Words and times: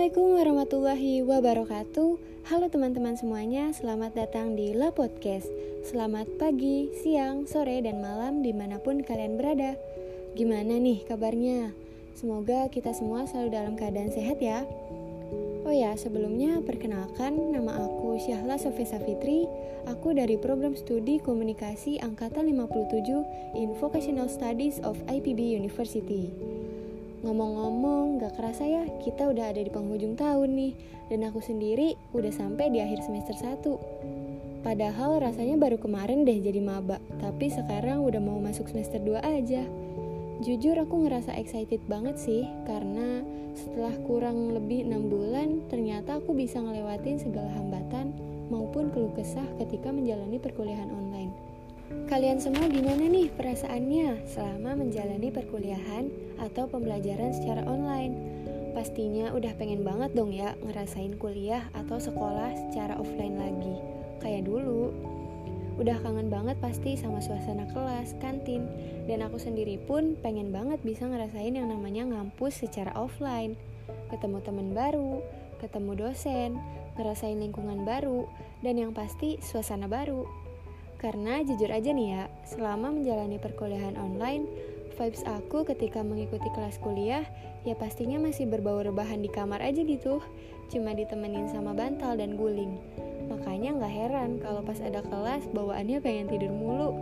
Assalamualaikum 0.00 0.32
warahmatullahi 0.32 1.14
wabarakatuh. 1.28 2.10
Halo 2.48 2.72
teman-teman 2.72 3.20
semuanya, 3.20 3.68
selamat 3.68 4.16
datang 4.16 4.56
di 4.56 4.72
La 4.72 4.96
Podcast. 4.96 5.44
Selamat 5.84 6.24
pagi, 6.40 6.88
siang, 7.04 7.44
sore, 7.44 7.84
dan 7.84 8.00
malam 8.00 8.40
di 8.40 8.56
mana 8.56 8.80
pun 8.80 9.04
kalian 9.04 9.36
berada. 9.36 9.76
Gimana 10.32 10.80
nih 10.80 11.04
kabarnya? 11.04 11.76
Semoga 12.16 12.72
kita 12.72 12.96
semua 12.96 13.28
selalu 13.28 13.52
dalam 13.52 13.76
keadaan 13.76 14.08
sehat 14.08 14.40
ya. 14.40 14.64
Oh 15.68 15.74
ya, 15.76 15.92
sebelumnya 16.00 16.64
perkenalkan 16.64 17.52
nama 17.52 17.84
aku 17.84 18.16
Syahla 18.24 18.56
Sofesa 18.56 18.96
Fitri 19.04 19.44
Aku 19.84 20.16
dari 20.16 20.40
program 20.40 20.80
studi 20.80 21.20
komunikasi 21.20 22.00
Angkatan 22.00 22.48
57 22.48 23.04
in 23.52 23.76
Vocational 23.76 24.32
Studies 24.32 24.80
of 24.80 24.96
IPB 25.12 25.60
University 25.60 26.32
Ngomong-ngomong, 27.20 28.16
gak 28.16 28.40
kerasa 28.40 28.64
ya, 28.64 28.88
kita 29.04 29.28
udah 29.28 29.52
ada 29.52 29.60
di 29.60 29.68
penghujung 29.68 30.16
tahun 30.16 30.56
nih, 30.56 30.72
dan 31.12 31.20
aku 31.28 31.44
sendiri 31.44 31.92
udah 32.16 32.32
sampai 32.32 32.72
di 32.72 32.80
akhir 32.80 33.04
semester 33.04 33.36
1. 33.36 34.64
Padahal 34.64 35.20
rasanya 35.20 35.60
baru 35.60 35.76
kemarin 35.76 36.24
deh 36.24 36.40
jadi 36.40 36.64
maba, 36.64 36.96
tapi 37.20 37.52
sekarang 37.52 38.08
udah 38.08 38.20
mau 38.24 38.40
masuk 38.40 38.72
semester 38.72 38.96
2 39.00 39.20
aja. 39.20 39.68
Jujur 40.40 40.72
aku 40.80 41.04
ngerasa 41.04 41.36
excited 41.36 41.84
banget 41.84 42.16
sih, 42.16 42.48
karena 42.64 43.20
setelah 43.52 43.92
kurang 44.08 44.56
lebih 44.56 44.88
6 44.88 45.12
bulan, 45.12 45.60
ternyata 45.68 46.24
aku 46.24 46.32
bisa 46.32 46.56
ngelewatin 46.56 47.20
segala 47.20 47.52
hambatan 47.52 48.16
maupun 48.48 48.88
keluh 48.88 49.12
kesah 49.12 49.44
ketika 49.60 49.92
menjalani 49.92 50.40
perkuliahan 50.40 50.88
online. 50.88 51.09
Kalian 52.10 52.42
semua 52.42 52.66
gimana 52.66 53.06
nih 53.06 53.30
perasaannya 53.38 54.26
selama 54.26 54.74
menjalani 54.74 55.30
perkuliahan 55.30 56.10
atau 56.42 56.66
pembelajaran 56.66 57.30
secara 57.30 57.62
online? 57.70 58.18
Pastinya 58.74 59.30
udah 59.30 59.54
pengen 59.54 59.86
banget 59.86 60.10
dong 60.18 60.34
ya 60.34 60.58
ngerasain 60.58 61.14
kuliah 61.22 61.62
atau 61.70 62.02
sekolah 62.02 62.50
secara 62.66 62.98
offline 62.98 63.38
lagi, 63.38 63.78
kayak 64.18 64.42
dulu. 64.42 64.90
Udah 65.78 66.02
kangen 66.02 66.34
banget 66.34 66.58
pasti 66.58 66.98
sama 66.98 67.22
suasana 67.22 67.70
kelas, 67.70 68.18
kantin, 68.18 68.66
dan 69.06 69.22
aku 69.22 69.38
sendiri 69.38 69.78
pun 69.78 70.18
pengen 70.18 70.50
banget 70.50 70.82
bisa 70.82 71.06
ngerasain 71.06 71.54
yang 71.54 71.70
namanya 71.70 72.10
ngampus 72.10 72.58
secara 72.58 72.90
offline. 72.98 73.54
Ketemu 74.10 74.42
teman 74.42 74.74
baru, 74.74 75.22
ketemu 75.62 75.94
dosen, 75.94 76.58
ngerasain 76.98 77.38
lingkungan 77.38 77.86
baru, 77.86 78.26
dan 78.66 78.82
yang 78.82 78.90
pasti 78.90 79.38
suasana 79.38 79.86
baru. 79.86 80.39
Karena 81.00 81.40
jujur 81.40 81.72
aja 81.72 81.96
nih 81.96 82.08
ya, 82.12 82.22
selama 82.44 82.92
menjalani 82.92 83.40
perkuliahan 83.40 83.96
online, 83.96 84.44
vibes 85.00 85.24
aku 85.24 85.64
ketika 85.64 86.04
mengikuti 86.04 86.44
kelas 86.52 86.76
kuliah 86.76 87.24
ya 87.64 87.72
pastinya 87.72 88.20
masih 88.20 88.44
berbau 88.44 88.84
rebahan 88.84 89.24
di 89.24 89.32
kamar 89.32 89.64
aja 89.64 89.80
gitu, 89.80 90.20
cuma 90.68 90.92
ditemenin 90.92 91.48
sama 91.48 91.72
bantal 91.72 92.20
dan 92.20 92.36
guling. 92.36 92.76
Makanya 93.32 93.80
nggak 93.80 93.94
heran 93.96 94.30
kalau 94.44 94.60
pas 94.60 94.76
ada 94.84 95.00
kelas 95.00 95.48
bawaannya 95.56 96.04
pengen 96.04 96.28
tidur 96.28 96.52
mulu. 96.52 97.00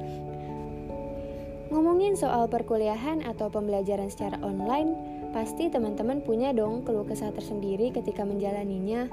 Ngomongin 1.74 2.14
soal 2.14 2.46
perkuliahan 2.46 3.26
atau 3.26 3.50
pembelajaran 3.50 4.08
secara 4.08 4.38
online, 4.46 4.94
pasti 5.34 5.68
teman-teman 5.68 6.24
punya 6.24 6.54
dong 6.54 6.86
keluh 6.86 7.04
kesah 7.04 7.34
tersendiri 7.34 7.92
ketika 7.92 8.24
menjalaninya. 8.24 9.10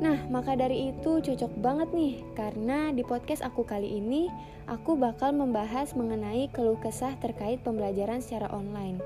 Nah, 0.00 0.16
maka 0.32 0.56
dari 0.56 0.96
itu 0.96 1.20
cocok 1.20 1.60
banget 1.60 1.92
nih, 1.92 2.24
karena 2.32 2.88
di 2.88 3.04
podcast 3.04 3.44
aku 3.44 3.68
kali 3.68 4.00
ini, 4.00 4.32
aku 4.64 4.96
bakal 4.96 5.36
membahas 5.36 5.92
mengenai 5.92 6.48
keluh 6.56 6.80
kesah 6.80 7.20
terkait 7.20 7.60
pembelajaran 7.60 8.24
secara 8.24 8.48
online. 8.48 8.96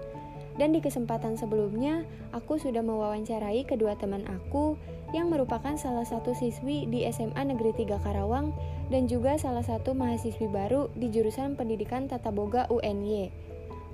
Dan 0.55 0.71
di 0.71 0.79
kesempatan 0.79 1.35
sebelumnya, 1.35 2.07
aku 2.31 2.63
sudah 2.63 2.79
mewawancarai 2.79 3.67
kedua 3.67 3.99
teman 3.99 4.23
aku 4.31 4.79
yang 5.11 5.27
merupakan 5.27 5.75
salah 5.75 6.07
satu 6.07 6.31
siswi 6.31 6.87
di 6.87 7.03
SMA 7.11 7.43
Negeri 7.43 7.75
3 7.75 7.99
Karawang 7.99 8.55
dan 8.87 9.11
juga 9.11 9.35
salah 9.35 9.67
satu 9.67 9.99
mahasiswi 9.99 10.47
baru 10.47 10.95
di 10.95 11.11
jurusan 11.11 11.59
Pendidikan 11.59 12.07
Tata 12.07 12.31
Boga 12.31 12.71
UNY. 12.71 13.35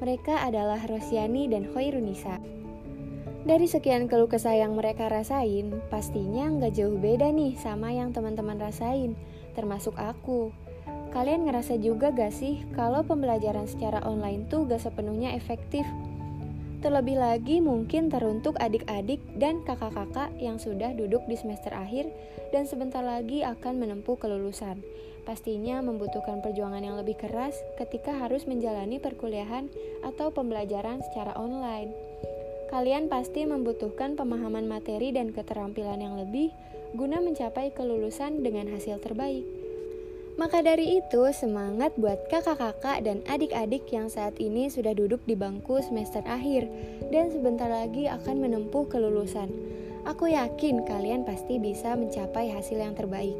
Mereka 0.05 0.45
adalah 0.45 0.81
Rosiani 0.85 1.49
dan 1.49 1.65
Hoirunisa. 1.73 2.60
Dari 3.41 3.65
sekian 3.65 4.05
keluh 4.05 4.29
kesah 4.29 4.53
yang 4.53 4.77
mereka 4.77 5.09
rasain, 5.09 5.81
pastinya 5.89 6.45
nggak 6.53 6.77
jauh 6.77 7.01
beda 7.01 7.33
nih 7.33 7.57
sama 7.57 7.89
yang 7.89 8.13
teman-teman 8.13 8.61
rasain, 8.61 9.17
termasuk 9.57 9.97
aku. 9.97 10.53
Kalian 11.11 11.51
ngerasa 11.51 11.75
juga 11.83 12.15
gak 12.15 12.31
sih 12.31 12.63
kalau 12.79 13.03
pembelajaran 13.03 13.67
secara 13.67 13.99
online 14.07 14.47
tuh 14.47 14.63
gak 14.71 14.79
sepenuhnya 14.79 15.35
efektif? 15.35 15.83
Terlebih 16.81 17.19
lagi 17.21 17.61
mungkin 17.61 18.09
teruntuk 18.09 18.57
adik-adik 18.57 19.21
dan 19.37 19.61
kakak-kakak 19.67 20.33
yang 20.41 20.57
sudah 20.57 20.97
duduk 20.97 21.21
di 21.29 21.37
semester 21.37 21.75
akhir 21.77 22.09
dan 22.57 22.65
sebentar 22.65 23.05
lagi 23.05 23.45
akan 23.45 23.83
menempuh 23.83 24.17
kelulusan. 24.17 24.81
Pastinya 25.29 25.85
membutuhkan 25.85 26.41
perjuangan 26.41 26.81
yang 26.81 26.97
lebih 26.97 27.21
keras 27.21 27.59
ketika 27.77 28.17
harus 28.17 28.49
menjalani 28.49 28.97
perkuliahan 28.97 29.69
atau 30.07 30.33
pembelajaran 30.33 31.05
secara 31.05 31.37
online 31.37 32.10
kalian 32.71 33.11
pasti 33.11 33.43
membutuhkan 33.43 34.15
pemahaman 34.15 34.71
materi 34.71 35.11
dan 35.11 35.35
keterampilan 35.35 35.99
yang 35.99 36.15
lebih 36.15 36.55
guna 36.95 37.19
mencapai 37.19 37.75
kelulusan 37.75 38.47
dengan 38.47 38.71
hasil 38.71 39.03
terbaik. 39.03 39.43
Maka 40.39 40.65
dari 40.65 41.03
itu, 41.03 41.21
semangat 41.37 41.93
buat 42.01 42.31
kakak-kakak 42.33 43.05
dan 43.05 43.21
adik-adik 43.29 43.85
yang 43.93 44.09
saat 44.09 44.39
ini 44.41 44.73
sudah 44.73 44.97
duduk 44.97 45.21
di 45.29 45.37
bangku 45.37 45.83
semester 45.85 46.25
akhir 46.25 46.65
dan 47.13 47.29
sebentar 47.29 47.69
lagi 47.69 48.09
akan 48.09 48.41
menempuh 48.41 48.89
kelulusan. 48.89 49.53
Aku 50.09 50.33
yakin 50.33 50.89
kalian 50.89 51.29
pasti 51.29 51.61
bisa 51.61 51.93
mencapai 51.93 52.49
hasil 52.57 52.81
yang 52.81 52.97
terbaik. 52.97 53.37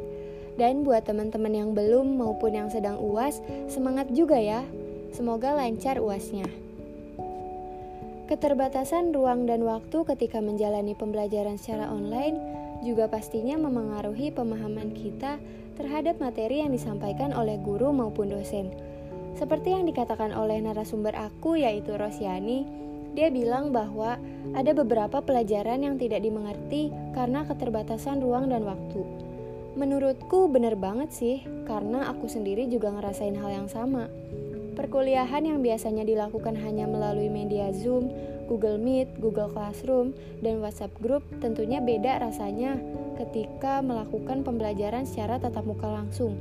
Dan 0.59 0.85
buat 0.85 1.07
teman-teman 1.07 1.55
yang 1.55 1.69
belum 1.73 2.21
maupun 2.21 2.53
yang 2.53 2.69
sedang 2.69 3.01
UAS, 3.01 3.41
semangat 3.65 4.11
juga 4.13 4.37
ya. 4.37 4.61
Semoga 5.09 5.57
lancar 5.57 5.97
UASnya. 5.97 6.60
Keterbatasan 8.29 9.13
ruang 9.13 9.49
dan 9.49 9.65
waktu 9.65 10.05
ketika 10.05 10.41
menjalani 10.41 10.93
pembelajaran 10.97 11.57
secara 11.57 11.89
online 11.89 12.37
juga 12.81 13.05
pastinya 13.09 13.57
memengaruhi 13.57 14.33
pemahaman 14.33 14.93
kita 14.97 15.37
terhadap 15.77 16.17
materi 16.17 16.65
yang 16.65 16.73
disampaikan 16.73 17.33
oleh 17.33 17.57
guru 17.61 17.93
maupun 17.93 18.33
dosen. 18.33 18.73
Seperti 19.37 19.73
yang 19.73 19.87
dikatakan 19.87 20.35
oleh 20.35 20.59
narasumber 20.59 21.15
aku 21.15 21.57
yaitu 21.57 21.95
Rosiani, 21.95 22.67
dia 23.11 23.27
bilang 23.27 23.75
bahwa 23.75 24.15
ada 24.55 24.71
beberapa 24.71 25.19
pelajaran 25.19 25.83
yang 25.83 25.95
tidak 25.99 26.23
dimengerti 26.23 26.91
karena 27.11 27.43
keterbatasan 27.43 28.23
ruang 28.23 28.51
dan 28.51 28.63
waktu. 28.63 29.03
Menurutku 29.71 30.51
benar 30.51 30.75
banget 30.75 31.15
sih, 31.15 31.37
karena 31.63 32.11
aku 32.11 32.27
sendiri 32.27 32.67
juga 32.67 32.91
ngerasain 32.91 33.35
hal 33.39 33.51
yang 33.63 33.69
sama. 33.71 34.11
Perkuliahan 34.71 35.43
yang 35.43 35.59
biasanya 35.59 36.07
dilakukan 36.07 36.55
hanya 36.55 36.87
melalui 36.87 37.27
media 37.27 37.75
Zoom, 37.75 38.07
Google 38.47 38.79
Meet, 38.79 39.19
Google 39.19 39.51
Classroom, 39.51 40.15
dan 40.39 40.63
WhatsApp 40.63 40.95
Group 41.03 41.23
tentunya 41.43 41.83
beda 41.83 42.23
rasanya 42.23 42.79
ketika 43.19 43.83
melakukan 43.83 44.47
pembelajaran 44.47 45.03
secara 45.03 45.39
tatap 45.43 45.67
muka 45.67 45.91
langsung. 45.91 46.39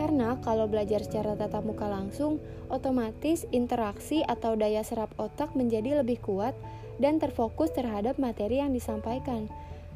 Karena 0.00 0.40
kalau 0.40 0.64
belajar 0.64 1.04
secara 1.04 1.36
tatap 1.36 1.62
muka 1.62 1.84
langsung, 1.84 2.40
otomatis 2.72 3.44
interaksi 3.52 4.24
atau 4.24 4.56
daya 4.56 4.80
serap 4.80 5.12
otak 5.20 5.52
menjadi 5.52 6.00
lebih 6.00 6.18
kuat 6.24 6.56
dan 6.96 7.20
terfokus 7.20 7.68
terhadap 7.76 8.16
materi 8.16 8.64
yang 8.64 8.72
disampaikan. 8.72 9.46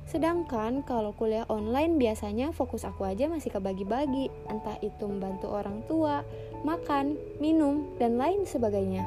Sedangkan 0.04 0.84
kalau 0.84 1.16
kuliah 1.16 1.48
online 1.48 1.96
biasanya 1.96 2.52
fokus 2.52 2.84
aku 2.84 3.08
aja 3.08 3.24
masih 3.24 3.48
kebagi-bagi, 3.48 4.28
entah 4.52 4.76
itu 4.84 5.08
membantu 5.08 5.48
orang 5.48 5.80
tua, 5.88 6.20
makan, 6.64 7.20
minum, 7.38 7.86
dan 8.00 8.16
lain 8.16 8.48
sebagainya. 8.48 9.04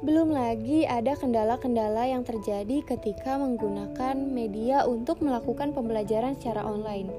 Belum 0.00 0.32
lagi 0.32 0.88
ada 0.88 1.12
kendala-kendala 1.12 2.08
yang 2.08 2.24
terjadi 2.24 2.80
ketika 2.88 3.36
menggunakan 3.36 4.16
media 4.16 4.88
untuk 4.88 5.20
melakukan 5.20 5.76
pembelajaran 5.76 6.40
secara 6.40 6.64
online. 6.64 7.12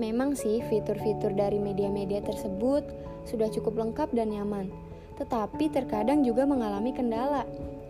Memang 0.00 0.32
sih 0.32 0.64
fitur-fitur 0.72 1.36
dari 1.36 1.60
media-media 1.60 2.24
tersebut 2.24 2.86
sudah 3.28 3.52
cukup 3.52 3.76
lengkap 3.76 4.08
dan 4.16 4.32
nyaman, 4.32 4.72
tetapi 5.20 5.68
terkadang 5.68 6.24
juga 6.24 6.48
mengalami 6.48 6.96
kendala 6.96 7.44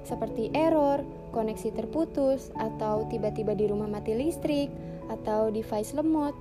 seperti 0.08 0.48
error, 0.56 1.04
koneksi 1.30 1.68
terputus, 1.76 2.48
atau 2.56 3.04
tiba-tiba 3.12 3.52
di 3.52 3.68
rumah 3.68 3.86
mati 3.86 4.16
listrik, 4.16 4.72
atau 5.12 5.52
device 5.52 5.92
lemot. 5.92 6.32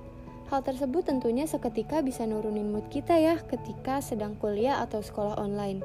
Hal 0.48 0.64
tersebut 0.64 1.04
tentunya 1.04 1.44
seketika 1.44 2.00
bisa 2.00 2.24
nurunin 2.24 2.72
mood 2.72 2.88
kita 2.88 3.20
ya 3.20 3.36
ketika 3.52 4.00
sedang 4.00 4.32
kuliah 4.40 4.80
atau 4.80 5.04
sekolah 5.04 5.36
online. 5.36 5.84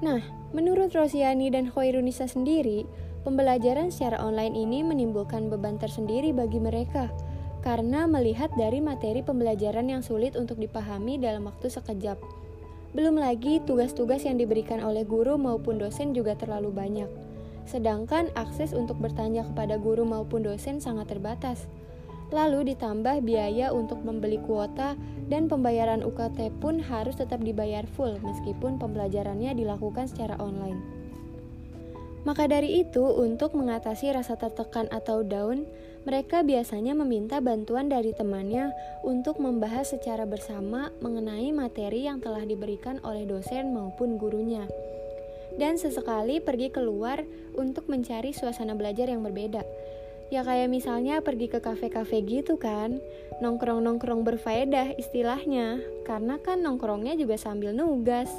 Nah, 0.00 0.24
menurut 0.56 0.96
Rosiani 0.96 1.52
dan 1.52 1.68
Khairunisa 1.68 2.24
sendiri, 2.24 2.88
pembelajaran 3.20 3.92
secara 3.92 4.16
online 4.24 4.56
ini 4.56 4.80
menimbulkan 4.80 5.52
beban 5.52 5.76
tersendiri 5.76 6.32
bagi 6.32 6.56
mereka 6.56 7.12
karena 7.60 8.08
melihat 8.08 8.50
dari 8.58 8.82
materi 8.82 9.22
pembelajaran 9.22 9.92
yang 9.92 10.02
sulit 10.02 10.34
untuk 10.34 10.58
dipahami 10.58 11.20
dalam 11.20 11.46
waktu 11.46 11.68
sekejap. 11.68 12.16
Belum 12.96 13.20
lagi 13.20 13.60
tugas-tugas 13.62 14.24
yang 14.24 14.40
diberikan 14.40 14.80
oleh 14.80 15.04
guru 15.04 15.36
maupun 15.36 15.76
dosen 15.76 16.16
juga 16.16 16.32
terlalu 16.32 16.72
banyak. 16.72 17.10
sedangkan 17.62 18.26
akses 18.34 18.74
untuk 18.74 18.98
bertanya 18.98 19.46
kepada 19.46 19.78
guru 19.78 20.02
maupun 20.02 20.42
dosen 20.42 20.82
sangat 20.82 21.14
terbatas. 21.14 21.70
Lalu 22.32 22.72
ditambah 22.72 23.28
biaya 23.28 23.70
untuk 23.76 24.00
membeli 24.00 24.40
kuota 24.40 24.96
dan 25.28 25.52
pembayaran 25.52 26.00
UKT 26.00 26.48
pun 26.64 26.80
harus 26.80 27.20
tetap 27.20 27.44
dibayar 27.44 27.84
full 27.92 28.16
meskipun 28.24 28.80
pembelajarannya 28.80 29.52
dilakukan 29.52 30.08
secara 30.08 30.40
online. 30.40 30.80
Maka 32.22 32.46
dari 32.46 32.86
itu, 32.86 33.02
untuk 33.02 33.52
mengatasi 33.58 34.14
rasa 34.14 34.38
tertekan 34.38 34.86
atau 34.94 35.26
down, 35.26 35.66
mereka 36.06 36.46
biasanya 36.46 36.94
meminta 36.94 37.42
bantuan 37.42 37.90
dari 37.90 38.14
temannya 38.14 38.70
untuk 39.02 39.42
membahas 39.42 39.90
secara 39.90 40.22
bersama 40.22 40.94
mengenai 41.02 41.50
materi 41.50 42.06
yang 42.06 42.22
telah 42.22 42.46
diberikan 42.46 43.02
oleh 43.02 43.26
dosen 43.26 43.74
maupun 43.74 44.22
gurunya. 44.22 44.70
Dan 45.58 45.76
sesekali 45.76 46.38
pergi 46.38 46.70
keluar 46.70 47.26
untuk 47.58 47.90
mencari 47.90 48.30
suasana 48.32 48.78
belajar 48.78 49.10
yang 49.10 49.20
berbeda 49.26 49.66
Ya 50.32 50.40
kayak 50.40 50.72
misalnya 50.72 51.20
pergi 51.20 51.52
ke 51.52 51.60
kafe-kafe 51.60 52.24
gitu 52.24 52.56
kan. 52.56 53.04
Nongkrong-nongkrong 53.44 54.24
berfaedah 54.24 54.96
istilahnya. 54.96 55.84
Karena 56.08 56.40
kan 56.40 56.64
nongkrongnya 56.64 57.20
juga 57.20 57.36
sambil 57.36 57.76
nugas. 57.76 58.32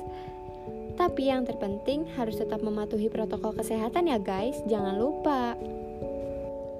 Tapi 0.98 1.30
yang 1.30 1.45
terpenting 1.45 2.10
harus 2.18 2.42
tetap 2.42 2.66
mematuhi 2.66 3.13
protokol 3.13 3.54
kesehatan 3.54 4.10
ya 4.10 4.18
guys. 4.18 4.57
Jangan 4.66 4.98
lupa. 4.98 5.54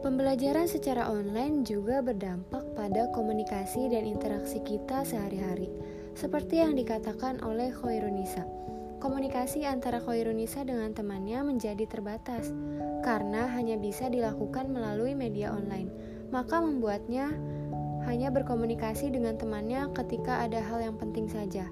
Pembelajaran 0.02 0.66
secara 0.66 1.06
online 1.06 1.62
juga 1.62 2.02
berdampak 2.02 2.74
pada 2.74 3.08
komunikasi 3.14 3.94
dan 3.94 4.10
interaksi 4.10 4.66
kita 4.66 5.06
sehari-hari. 5.06 5.70
Seperti 6.18 6.60
yang 6.66 6.74
dikatakan 6.74 7.38
oleh 7.46 7.70
Khairunisa 7.70 8.64
komunikasi 9.04 9.68
antara 9.68 10.00
Khairunisa 10.00 10.64
dengan 10.64 10.96
temannya 10.96 11.44
menjadi 11.44 11.84
terbatas 11.84 12.56
karena 13.04 13.52
hanya 13.52 13.76
bisa 13.76 14.08
dilakukan 14.08 14.72
melalui 14.72 15.12
media 15.12 15.52
online. 15.52 15.92
Maka 16.32 16.64
membuatnya 16.64 17.36
hanya 18.08 18.32
berkomunikasi 18.32 19.12
dengan 19.12 19.36
temannya 19.36 19.92
ketika 19.92 20.48
ada 20.48 20.64
hal 20.64 20.80
yang 20.80 20.96
penting 20.96 21.28
saja. 21.28 21.68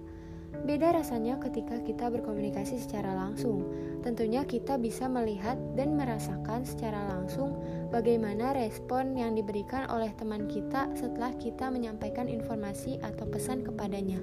Beda 0.67 0.91
rasanya 0.91 1.39
ketika 1.39 1.79
kita 1.79 2.11
berkomunikasi 2.11 2.75
secara 2.83 3.15
langsung. 3.15 3.63
Tentunya 4.03 4.43
kita 4.43 4.75
bisa 4.75 5.07
melihat 5.07 5.55
dan 5.79 5.95
merasakan 5.95 6.67
secara 6.67 7.15
langsung 7.15 7.55
bagaimana 7.95 8.51
respon 8.51 9.15
yang 9.15 9.39
diberikan 9.39 9.87
oleh 9.87 10.11
teman 10.19 10.51
kita 10.51 10.91
setelah 10.99 11.31
kita 11.39 11.71
menyampaikan 11.71 12.27
informasi 12.27 12.99
atau 12.99 13.23
pesan 13.23 13.63
kepadanya. 13.63 14.19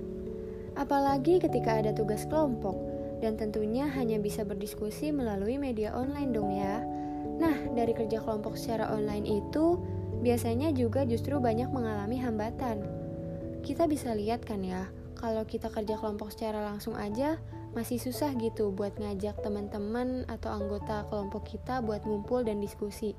Apalagi 0.79 1.43
ketika 1.43 1.83
ada 1.83 1.91
tugas 1.91 2.23
kelompok, 2.31 2.88
dan 3.19 3.35
tentunya 3.35 3.91
hanya 3.91 4.19
bisa 4.23 4.47
berdiskusi 4.47 5.11
melalui 5.11 5.59
media 5.59 5.95
online 5.95 6.31
dong 6.31 6.51
ya. 6.55 6.83
Nah, 7.39 7.55
dari 7.75 7.95
kerja 7.95 8.23
kelompok 8.23 8.59
secara 8.59 8.91
online 8.91 9.27
itu 9.27 9.79
biasanya 10.23 10.75
juga 10.75 11.07
justru 11.07 11.39
banyak 11.39 11.71
mengalami 11.71 12.19
hambatan. 12.19 12.83
Kita 13.63 13.87
bisa 13.87 14.15
lihat 14.15 14.43
kan 14.47 14.63
ya, 14.63 14.91
kalau 15.19 15.43
kita 15.43 15.71
kerja 15.71 15.99
kelompok 15.99 16.31
secara 16.31 16.63
langsung 16.63 16.95
aja 16.95 17.39
masih 17.75 18.01
susah 18.01 18.33
gitu 18.39 18.73
buat 18.73 18.97
ngajak 18.97 19.45
teman-teman 19.45 20.25
atau 20.27 20.51
anggota 20.51 21.05
kelompok 21.11 21.47
kita 21.47 21.83
buat 21.85 22.03
ngumpul 22.07 22.47
dan 22.47 22.63
diskusi. 22.63 23.15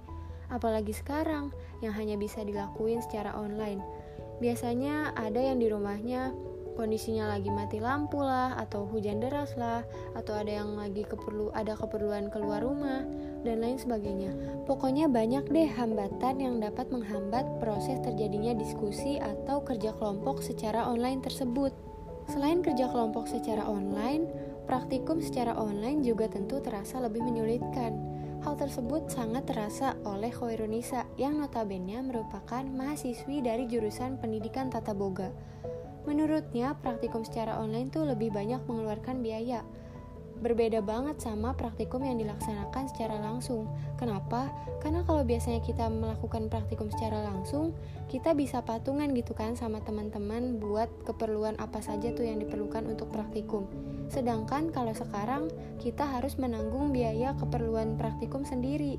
Apalagi 0.50 0.96
sekarang 0.96 1.54
yang 1.86 1.94
hanya 1.94 2.18
bisa 2.18 2.42
dilakuin 2.42 3.00
secara 3.06 3.38
online. 3.38 3.80
Biasanya 4.42 5.14
ada 5.14 5.38
yang 5.38 5.62
di 5.62 5.68
rumahnya 5.70 6.34
kondisinya 6.80 7.28
lagi 7.28 7.52
mati 7.52 7.84
lampu 7.84 8.24
lah 8.24 8.56
atau 8.56 8.88
hujan 8.88 9.20
deras 9.20 9.52
lah 9.60 9.84
atau 10.16 10.32
ada 10.32 10.64
yang 10.64 10.80
lagi 10.80 11.04
keperlu 11.04 11.52
ada 11.52 11.76
keperluan 11.76 12.32
keluar 12.32 12.64
rumah 12.64 13.04
dan 13.44 13.60
lain 13.60 13.76
sebagainya. 13.76 14.32
Pokoknya 14.64 15.12
banyak 15.12 15.52
deh 15.52 15.68
hambatan 15.68 16.40
yang 16.40 16.56
dapat 16.64 16.88
menghambat 16.88 17.44
proses 17.60 18.00
terjadinya 18.00 18.56
diskusi 18.56 19.20
atau 19.20 19.60
kerja 19.60 19.92
kelompok 20.00 20.40
secara 20.40 20.88
online 20.88 21.20
tersebut. 21.20 21.76
Selain 22.32 22.64
kerja 22.64 22.88
kelompok 22.88 23.28
secara 23.28 23.68
online, 23.68 24.30
praktikum 24.64 25.20
secara 25.20 25.52
online 25.60 26.00
juga 26.00 26.32
tentu 26.32 26.64
terasa 26.64 27.04
lebih 27.04 27.20
menyulitkan. 27.26 27.92
Hal 28.40 28.56
tersebut 28.56 29.12
sangat 29.12 29.52
terasa 29.52 30.00
oleh 30.08 30.32
Khairunisa 30.32 31.04
yang 31.20 31.44
notabene 31.44 32.00
merupakan 32.00 32.64
mahasiswi 32.64 33.44
dari 33.44 33.68
jurusan 33.68 34.16
pendidikan 34.16 34.72
tata 34.72 34.96
boga. 34.96 35.28
Menurutnya, 36.08 36.78
praktikum 36.80 37.26
secara 37.28 37.60
online 37.60 37.92
tuh 37.92 38.08
lebih 38.08 38.32
banyak 38.32 38.62
mengeluarkan 38.68 39.20
biaya. 39.20 39.64
Berbeda 40.40 40.80
banget 40.80 41.20
sama 41.20 41.52
praktikum 41.52 42.00
yang 42.00 42.16
dilaksanakan 42.16 42.88
secara 42.88 43.20
langsung. 43.20 43.68
Kenapa? 44.00 44.48
Karena 44.80 45.04
kalau 45.04 45.28
biasanya 45.28 45.60
kita 45.60 45.92
melakukan 45.92 46.48
praktikum 46.48 46.88
secara 46.88 47.28
langsung, 47.28 47.76
kita 48.08 48.32
bisa 48.32 48.64
patungan 48.64 49.12
gitu 49.12 49.36
kan 49.36 49.60
sama 49.60 49.84
teman-teman 49.84 50.56
buat 50.56 50.88
keperluan 51.04 51.60
apa 51.60 51.84
saja 51.84 52.16
tuh 52.16 52.24
yang 52.24 52.40
diperlukan 52.40 52.88
untuk 52.88 53.12
praktikum. 53.12 53.68
Sedangkan 54.08 54.72
kalau 54.72 54.96
sekarang 54.96 55.52
kita 55.84 56.08
harus 56.08 56.40
menanggung 56.40 56.96
biaya 56.96 57.36
keperluan 57.36 58.00
praktikum 58.00 58.48
sendiri. 58.48 58.96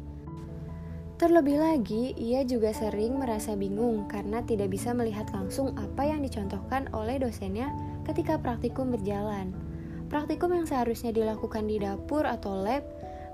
Terlebih 1.20 1.60
lagi, 1.60 2.16
ia 2.16 2.48
juga 2.48 2.72
sering 2.72 3.20
merasa 3.20 3.52
bingung 3.52 4.08
karena 4.08 4.40
tidak 4.40 4.72
bisa 4.72 4.96
melihat 4.96 5.28
langsung 5.36 5.76
apa 5.76 6.08
yang 6.08 6.24
dicontohkan 6.24 6.88
oleh 6.96 7.20
dosennya 7.20 7.68
ketika 8.08 8.40
praktikum 8.40 8.88
berjalan. 8.88 9.52
Praktikum 10.08 10.56
yang 10.56 10.64
seharusnya 10.64 11.12
dilakukan 11.12 11.68
di 11.68 11.76
dapur 11.76 12.24
atau 12.24 12.64
lab, 12.64 12.80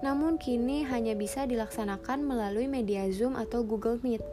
namun 0.02 0.34
kini 0.34 0.82
hanya 0.82 1.14
bisa 1.14 1.46
dilaksanakan 1.46 2.26
melalui 2.26 2.66
media 2.66 3.06
Zoom 3.14 3.38
atau 3.38 3.62
Google 3.62 4.02
Meet. 4.02 4.26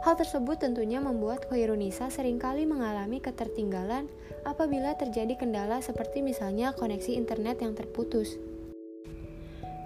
Hal 0.00 0.16
tersebut 0.16 0.64
tentunya 0.64 0.96
membuat 0.96 1.44
Khairunisa 1.52 2.08
sering 2.08 2.40
kali 2.40 2.64
mengalami 2.64 3.20
ketertinggalan 3.20 4.08
apabila 4.48 4.96
terjadi 4.96 5.36
kendala 5.36 5.84
seperti 5.84 6.24
misalnya 6.24 6.72
koneksi 6.72 7.20
internet 7.20 7.60
yang 7.60 7.76
terputus. 7.76 8.40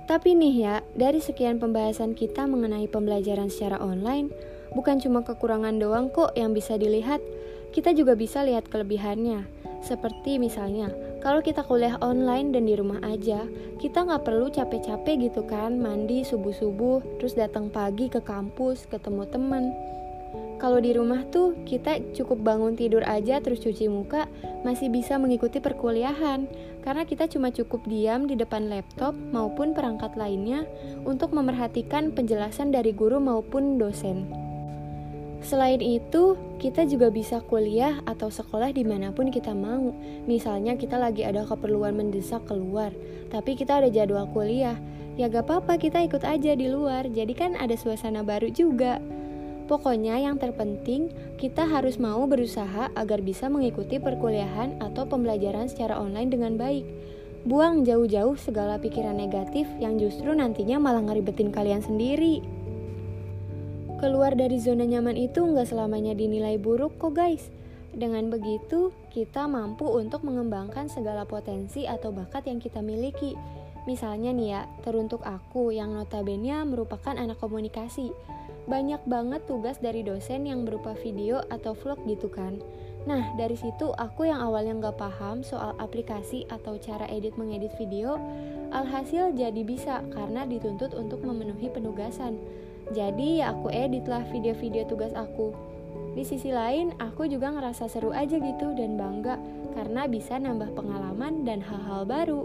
Tapi 0.08 0.32
nih 0.32 0.54
ya, 0.64 0.77
dari 0.98 1.22
sekian 1.22 1.62
pembahasan 1.62 2.18
kita 2.18 2.50
mengenai 2.50 2.90
pembelajaran 2.90 3.46
secara 3.46 3.78
online, 3.78 4.34
bukan 4.74 4.98
cuma 4.98 5.22
kekurangan 5.22 5.78
doang 5.78 6.10
kok 6.10 6.34
yang 6.34 6.50
bisa 6.50 6.74
dilihat, 6.74 7.22
kita 7.70 7.94
juga 7.94 8.18
bisa 8.18 8.42
lihat 8.42 8.66
kelebihannya. 8.66 9.46
Seperti 9.78 10.42
misalnya, 10.42 10.90
kalau 11.22 11.38
kita 11.38 11.62
kuliah 11.62 11.94
online 12.02 12.50
dan 12.50 12.66
di 12.66 12.74
rumah 12.74 12.98
aja, 13.06 13.46
kita 13.78 14.02
nggak 14.02 14.26
perlu 14.26 14.50
capek-capek 14.50 15.30
gitu 15.30 15.46
kan, 15.46 15.78
mandi 15.78 16.26
subuh-subuh, 16.26 17.22
terus 17.22 17.38
datang 17.38 17.70
pagi 17.70 18.10
ke 18.10 18.18
kampus, 18.18 18.90
ketemu 18.90 19.22
temen. 19.30 19.70
Kalau 20.58 20.82
di 20.82 20.90
rumah 20.90 21.22
tuh 21.30 21.54
kita 21.62 22.02
cukup 22.18 22.42
bangun 22.42 22.74
tidur 22.74 23.06
aja 23.06 23.38
terus 23.38 23.62
cuci 23.62 23.86
muka 23.86 24.26
masih 24.66 24.90
bisa 24.90 25.14
mengikuti 25.14 25.62
perkuliahan 25.62 26.50
karena 26.82 27.06
kita 27.06 27.30
cuma 27.30 27.54
cukup 27.54 27.86
diam 27.86 28.26
di 28.26 28.34
depan 28.34 28.66
laptop 28.66 29.14
maupun 29.30 29.70
perangkat 29.70 30.18
lainnya 30.18 30.66
untuk 31.06 31.30
memerhatikan 31.30 32.10
penjelasan 32.10 32.74
dari 32.74 32.90
guru 32.90 33.22
maupun 33.22 33.78
dosen. 33.78 34.26
Selain 35.38 35.78
itu, 35.78 36.34
kita 36.58 36.82
juga 36.90 37.14
bisa 37.14 37.38
kuliah 37.38 38.02
atau 38.10 38.26
sekolah 38.26 38.74
di 38.74 38.82
mana 38.82 39.14
pun 39.14 39.30
kita 39.30 39.54
mau. 39.54 39.94
Misalnya 40.26 40.74
kita 40.74 40.98
lagi 40.98 41.22
ada 41.22 41.46
keperluan 41.46 41.94
mendesak 41.94 42.42
keluar, 42.50 42.90
tapi 43.30 43.54
kita 43.54 43.78
ada 43.78 43.86
jadwal 43.86 44.26
kuliah. 44.34 44.74
Ya 45.14 45.30
gak 45.30 45.46
apa-apa 45.46 45.78
kita 45.78 46.02
ikut 46.10 46.26
aja 46.26 46.58
di 46.58 46.66
luar, 46.66 47.06
jadi 47.10 47.30
kan 47.38 47.54
ada 47.54 47.78
suasana 47.78 48.26
baru 48.26 48.50
juga. 48.50 48.98
Pokoknya 49.68 50.16
yang 50.16 50.40
terpenting, 50.40 51.12
kita 51.36 51.68
harus 51.68 52.00
mau 52.00 52.24
berusaha 52.24 52.88
agar 52.96 53.20
bisa 53.20 53.52
mengikuti 53.52 54.00
perkuliahan 54.00 54.80
atau 54.80 55.04
pembelajaran 55.04 55.68
secara 55.68 56.00
online 56.00 56.32
dengan 56.32 56.56
baik. 56.56 56.88
Buang 57.44 57.84
jauh-jauh 57.84 58.40
segala 58.40 58.80
pikiran 58.80 59.20
negatif 59.20 59.68
yang 59.76 60.00
justru 60.00 60.32
nantinya 60.32 60.80
malah 60.80 61.04
ngeribetin 61.04 61.52
kalian 61.52 61.84
sendiri. 61.84 62.40
Keluar 64.00 64.32
dari 64.32 64.56
zona 64.56 64.88
nyaman 64.88 65.20
itu 65.20 65.44
nggak 65.44 65.68
selamanya 65.68 66.16
dinilai 66.16 66.56
buruk 66.56 66.96
kok 66.96 67.12
guys. 67.12 67.52
Dengan 67.92 68.32
begitu, 68.32 68.96
kita 69.12 69.44
mampu 69.52 69.84
untuk 69.84 70.24
mengembangkan 70.24 70.88
segala 70.88 71.28
potensi 71.28 71.84
atau 71.84 72.08
bakat 72.08 72.48
yang 72.48 72.56
kita 72.56 72.80
miliki. 72.80 73.36
Misalnya 73.84 74.32
nih 74.32 74.48
ya, 74.48 74.62
teruntuk 74.80 75.20
aku 75.28 75.76
yang 75.76 75.92
notabene 75.92 76.64
merupakan 76.64 77.12
anak 77.16 77.36
komunikasi 77.36 78.16
banyak 78.68 79.00
banget 79.08 79.42
tugas 79.48 79.80
dari 79.80 80.04
dosen 80.04 80.44
yang 80.44 80.68
berupa 80.68 80.92
video 81.00 81.40
atau 81.48 81.72
vlog 81.72 81.98
gitu 82.04 82.28
kan. 82.28 82.60
Nah, 83.08 83.32
dari 83.40 83.56
situ 83.56 83.88
aku 83.96 84.28
yang 84.28 84.44
awalnya 84.44 84.76
nggak 84.76 85.00
paham 85.00 85.40
soal 85.40 85.72
aplikasi 85.80 86.44
atau 86.52 86.76
cara 86.76 87.08
edit 87.08 87.32
mengedit 87.40 87.72
video, 87.80 88.20
alhasil 88.68 89.32
jadi 89.32 89.64
bisa 89.64 90.04
karena 90.12 90.44
dituntut 90.44 90.92
untuk 90.92 91.24
memenuhi 91.24 91.72
penugasan. 91.72 92.36
Jadi 92.92 93.40
ya 93.40 93.56
aku 93.56 93.72
editlah 93.72 94.28
video-video 94.28 94.84
tugas 94.84 95.16
aku. 95.16 95.56
Di 96.12 96.24
sisi 96.24 96.52
lain, 96.52 96.92
aku 97.00 97.24
juga 97.28 97.48
ngerasa 97.52 97.88
seru 97.88 98.12
aja 98.12 98.36
gitu 98.36 98.76
dan 98.76 99.00
bangga 99.00 99.40
karena 99.72 100.04
bisa 100.04 100.36
nambah 100.36 100.76
pengalaman 100.76 101.48
dan 101.48 101.64
hal-hal 101.64 102.04
baru. 102.04 102.44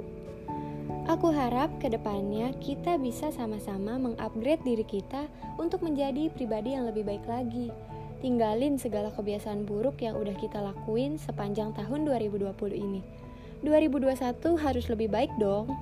Aku 1.04 1.36
harap 1.36 1.68
ke 1.84 1.92
depannya 1.92 2.56
kita 2.64 2.96
bisa 2.96 3.28
sama-sama 3.36 4.00
mengupgrade 4.00 4.64
diri 4.64 4.88
kita 4.88 5.28
untuk 5.60 5.84
menjadi 5.84 6.32
pribadi 6.32 6.80
yang 6.80 6.88
lebih 6.88 7.04
baik 7.04 7.28
lagi. 7.28 7.68
Tinggalin 8.24 8.80
segala 8.80 9.12
kebiasaan 9.12 9.68
buruk 9.68 10.00
yang 10.00 10.16
udah 10.16 10.32
kita 10.40 10.64
lakuin 10.64 11.20
sepanjang 11.20 11.76
tahun 11.76 12.08
2020 12.08 12.56
ini. 12.72 13.04
2021 13.68 14.16
harus 14.56 14.86
lebih 14.88 15.12
baik 15.12 15.28
dong. 15.44 15.76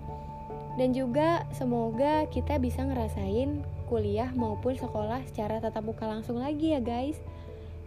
Dan 0.82 0.90
juga 0.98 1.46
semoga 1.54 2.26
kita 2.34 2.58
bisa 2.58 2.82
ngerasain 2.82 3.62
kuliah 3.94 4.34
maupun 4.34 4.74
sekolah 4.74 5.22
secara 5.30 5.62
tatap 5.62 5.86
muka 5.86 6.10
langsung 6.10 6.42
lagi 6.42 6.74
ya 6.74 6.82
guys. 6.82 7.22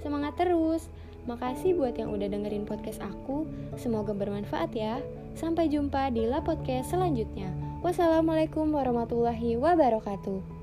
Semangat 0.07 0.39
terus. 0.39 0.87
Makasih 1.27 1.75
buat 1.75 1.99
yang 1.99 2.15
udah 2.15 2.31
dengerin 2.31 2.63
podcast 2.63 3.03
aku. 3.03 3.49
Semoga 3.75 4.15
bermanfaat 4.15 4.71
ya. 4.71 5.03
Sampai 5.35 5.67
jumpa 5.67 6.15
di 6.15 6.31
La 6.31 6.39
Podcast 6.39 6.95
selanjutnya. 6.95 7.51
Wassalamualaikum 7.83 8.71
warahmatullahi 8.71 9.59
wabarakatuh. 9.59 10.54